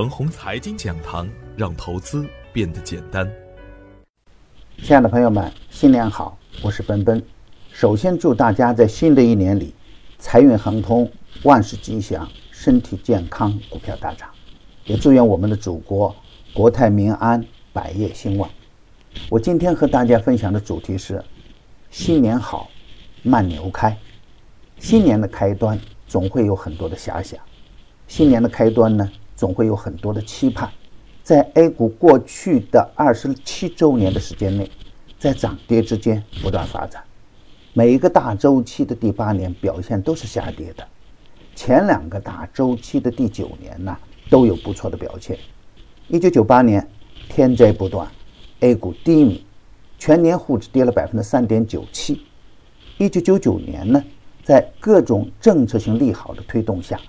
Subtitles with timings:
[0.00, 3.30] 恒宏财经讲堂，让投资变得简单。
[4.82, 6.38] 亲爱的朋友们，新年好！
[6.62, 7.22] 我是奔奔。
[7.70, 9.74] 首先祝大家在新的一年里
[10.18, 11.06] 财运亨通，
[11.42, 14.26] 万事吉祥，身体健康，股票大涨。
[14.86, 16.16] 也祝愿我们的祖国
[16.54, 17.44] 国泰民安，
[17.74, 18.48] 百业兴旺。
[19.28, 21.22] 我今天和大家分享的主题是：
[21.90, 22.70] 新年好，
[23.22, 23.94] 慢牛开。
[24.78, 25.78] 新年的开端
[26.08, 27.38] 总会有很多的遐想，
[28.08, 29.06] 新年的开端呢，
[29.40, 30.70] 总会有很多的期盼。
[31.22, 34.70] 在 A 股过去的二十七周年的时间内，
[35.18, 37.02] 在涨跌之间不断发展。
[37.72, 40.86] 每一个大周期的第八年表现都是下跌的，
[41.56, 43.96] 前两个大周期的第九年呢
[44.28, 45.38] 都有不错的表现。
[46.08, 46.86] 一九九八年
[47.30, 48.06] 天灾不断
[48.58, 49.46] ，A 股低迷，
[49.98, 52.26] 全年沪指跌了百分之三点九七。
[52.98, 54.04] 一九九九年呢，
[54.42, 57.00] 在各种政策性利好的推动下，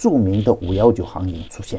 [0.00, 1.78] 著名的五幺九行情出现。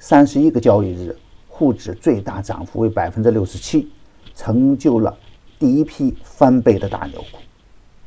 [0.00, 3.86] 三十一个交易日，沪指最大涨幅为百分之六十七，
[4.34, 5.16] 成就了
[5.56, 7.38] 第一批翻倍的大牛股。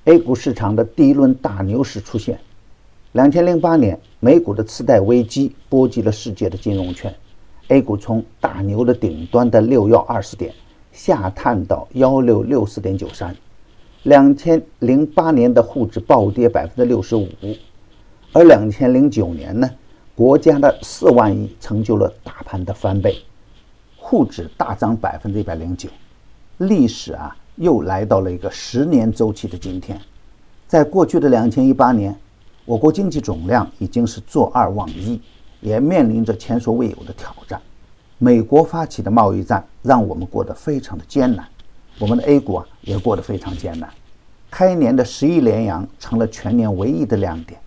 [0.04, 2.38] A 股市场的第一轮大牛市出现。
[3.14, 7.14] 两千零八年，美股的次贷危机波及了世界的金融圈
[7.70, 10.54] ，A 股从大牛的顶端的六幺二十点
[10.92, 13.34] 下探到幺六六四点九三。
[14.04, 17.30] 两千零八年的沪指暴跌百分之六十五，
[18.34, 19.70] 而两千零九年呢？
[20.16, 23.18] 国家的四万亿成就了大盘的翻倍，
[23.98, 25.90] 沪指大涨百分之一百零九，
[26.60, 30.00] 历史啊又来到了一个十年周期的今天。
[30.66, 32.16] 在过去的两千一八年，
[32.64, 35.20] 我国经济总量已经是坐二望一，
[35.60, 37.60] 也面临着前所未有的挑战。
[38.18, 41.46] 美国发起的贸易战让我们过得非常的艰难，
[42.00, 43.90] 我们的 A 股啊也过得非常艰难。
[44.50, 47.60] 开年的十一连阳成了全年唯一的亮点，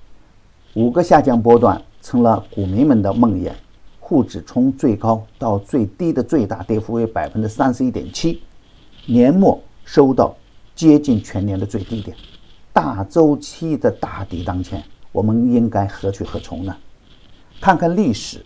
[0.75, 1.81] 五个下降波段。
[2.05, 3.51] 成了股民们的梦魇。
[3.99, 8.43] 沪指从最高到最低的最大跌幅为百分之三十一点七，
[9.07, 10.37] 年末收到
[10.75, 12.15] 接近全年的最低点。
[12.75, 16.77] 大周期的大底当前，我们应该何去何从呢？
[17.59, 18.45] 看看历史，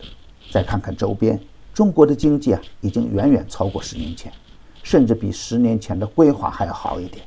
[0.49, 1.37] 再看看周边，
[1.73, 4.31] 中国的经济啊，已经远远超过十年前，
[4.83, 7.25] 甚至比十年前的规划还要好一点。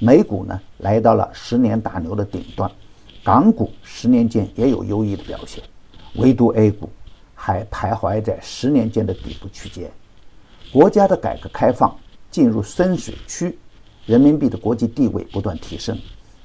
[0.00, 2.68] 美股呢，来到了十年大牛的顶端。
[3.30, 5.62] 港股十年间也有优异的表现，
[6.16, 6.90] 唯独 A 股
[7.32, 9.88] 还徘徊在十年间的底部区间。
[10.72, 11.96] 国家的改革开放
[12.28, 13.56] 进入深水区，
[14.04, 15.96] 人民币的国际地位不断提升。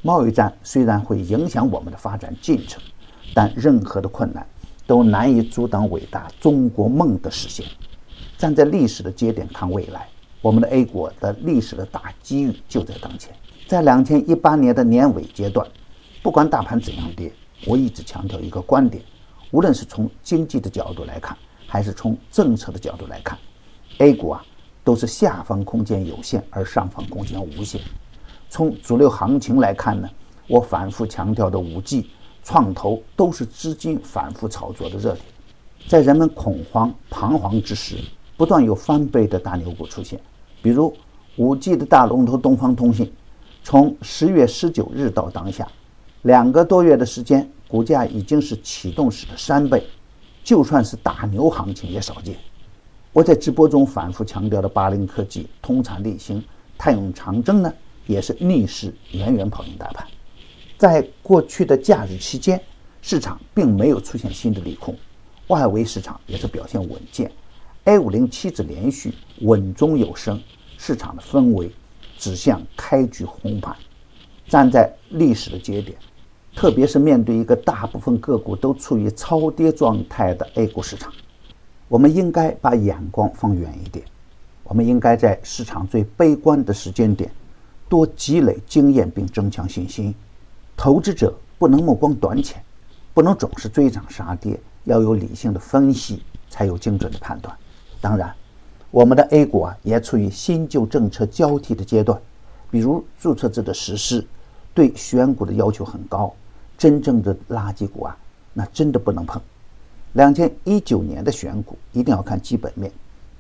[0.04, 2.80] 贸易战虽然会影响我们的发展进程，
[3.34, 4.46] 但任何的困难
[4.86, 7.66] 都难以阻挡伟大中国梦的实现。
[8.38, 10.08] 站在历史的节点看未来，
[10.40, 13.34] 我们的 A 股的历史的大机遇就在当前。
[13.66, 15.68] 在两千一八年的年尾阶段。
[16.26, 17.32] 不管大盘怎样跌，
[17.68, 19.04] 我一直强调一个观点：
[19.52, 21.38] 无论是从经济的角度来看，
[21.68, 23.38] 还是从政策的角度来看
[24.00, 24.44] ，A 股啊
[24.84, 27.80] 都是下方空间有限，而上方空间无限。
[28.50, 30.10] 从主流行情来看呢，
[30.48, 32.10] 我反复强调的五 G、
[32.44, 35.24] 创投都是资金反复炒作的热点。
[35.88, 37.98] 在人们恐慌彷徨之时，
[38.36, 40.20] 不断有翻倍的大牛股出现，
[40.64, 40.92] 比如
[41.36, 43.14] 五 G 的大龙头东方通信，
[43.64, 45.68] 从十月十九日到当下。
[46.26, 49.86] 两个多月的时间，股价已经是启动时的三倍，
[50.44, 52.36] 就算是大牛行情也少见。
[53.14, 56.44] 我在直播中反复强调的八零科技、通产力行、
[56.80, 57.72] 泰永长征呢，
[58.08, 60.04] 也是逆势远远跑赢大盘。
[60.80, 62.60] 在过去的假日期间，
[63.04, 64.98] 市场并没有出现新的利空，
[65.50, 67.32] 外围市场也是表现稳健
[67.84, 70.42] ，A 五零期指连续稳中有升，
[70.80, 71.72] 市场的氛围
[72.18, 73.78] 指向开局红盘。
[74.48, 75.96] 站在历史的节点。
[76.56, 81.12] 特别是面对一个大部分个股都处于超跌状态的 A 股市场，
[81.90, 84.06] 我们应该把眼光放远一点。
[84.64, 87.30] 我们应该在市场最悲观的时间点，
[87.90, 90.16] 多积累经验并增强信心。
[90.78, 92.64] 投资者不能目光短浅，
[93.14, 97.56] 不能总是追涨杀跌，要有理性的分析，才有精准的判断。
[98.00, 98.34] 当然，
[98.92, 102.20] 我们的 A 股啊，也处于新旧政策交替的阶段，
[102.72, 104.26] 比如注册制的实施，
[104.74, 106.34] 对选股的要求很高。
[106.86, 108.16] 真正的垃圾股啊，
[108.54, 109.42] 那真的不能碰。
[110.14, 112.92] 两千一九年的选股一定要看基本面，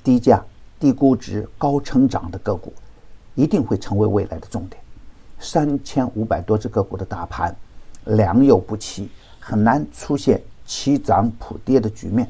[0.04, 0.44] 低价、
[0.80, 2.74] 低估值、高成长的个股
[3.36, 4.82] 一定会成为未来的重点。
[5.40, 7.56] 三千五百多只个股的大盘，
[8.06, 12.28] 良莠不齐，很难出现齐涨普跌的局面。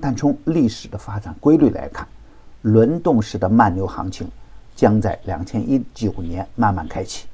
[0.00, 2.04] 但从历史的发展规律来看，
[2.62, 4.28] 轮动式的慢牛行情
[4.74, 7.28] 将在两千一九年慢慢开启，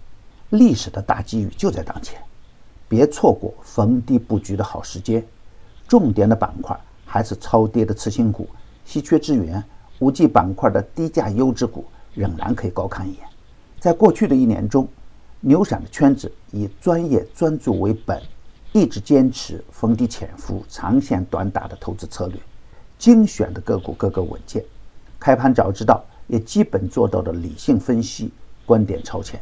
[0.50, 2.20] 历史的大机遇就在当前。
[2.88, 5.24] 别错过逢低布局的好时间，
[5.88, 8.48] 重点的板块还是超跌的次新股、
[8.84, 9.62] 稀缺资源、
[9.98, 11.84] 五 G 板块的低价优质股，
[12.14, 13.22] 仍然可以高看一眼。
[13.80, 14.88] 在过去的一年中，
[15.40, 18.20] 牛散的圈子以专业专注为本，
[18.72, 22.40] 一直坚持逢低潜伏、长线短打的投资策略，
[22.98, 24.64] 精选的个股个个稳健。
[25.18, 28.30] 开盘早知道，也基本做到了理性分析，
[28.64, 29.40] 观点超前。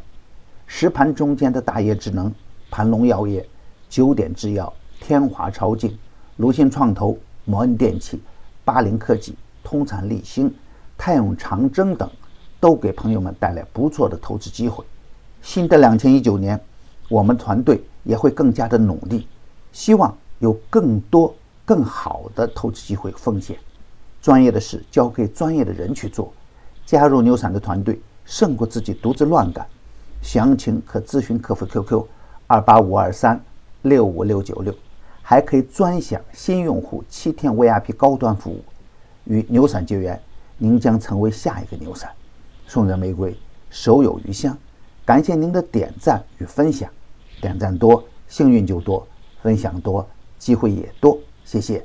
[0.67, 2.33] 实盘中间的大业智能、
[2.75, 3.49] 盘龙药业、
[3.89, 5.97] 九点制药、天华超净、
[6.39, 8.21] 卢鑫创投、摩恩电器、
[8.65, 10.53] 巴林科技、通产立新、
[10.99, 12.11] 泰永长征等。
[12.59, 14.83] 都给朋友们带来不错的投资机会。
[15.43, 16.59] 新的两千一九年，
[17.11, 19.29] 我们团队也会更加的努力，
[19.71, 21.33] 希望有更多
[21.67, 23.57] 更好的投资机会奉献。
[24.23, 26.33] 专业的事交给专业的人去做。
[26.87, 29.65] 加入牛散的团队，胜过自己独自乱干。
[30.23, 32.03] 详情可咨询客服 QQ：
[32.55, 33.45] 二八五二三
[33.83, 34.73] 六五六九六，
[35.21, 38.63] 还可以专享新用户七天 VIP 高端服务。
[39.25, 40.23] 与牛散结缘，
[40.57, 42.09] 您将成为下一个牛散。
[42.69, 43.37] 送人玫瑰，
[43.71, 44.57] 手有余香。
[45.05, 46.89] 感谢您的点赞与分享，
[47.41, 49.05] 点赞多，幸运就多；
[49.43, 50.07] 分享多，
[50.39, 51.19] 机会也多。
[51.45, 51.85] 谢谢。